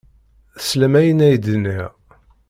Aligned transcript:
Teslam 0.61 0.93
ayen 0.99 1.19
ay 1.25 1.35
d-nniɣ. 1.37 1.91